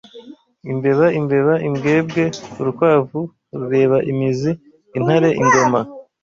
Imbeba, 0.71 1.05
imbeba, 1.19 1.53
imbwebwe, 1.67 2.23
urukwavu 2.59 3.19
rureba 3.59 3.97
imizi; 4.11 4.51
intare, 4.97 5.29
ingoma, 5.41 5.79